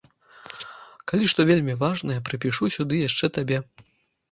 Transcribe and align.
Калі 1.11 1.25
што 1.35 1.41
вельмі 1.51 1.77
важнае, 1.83 2.17
прыпішу 2.31 2.73
сюды 2.79 3.05
яшчэ 3.07 3.33
табе. 3.39 3.57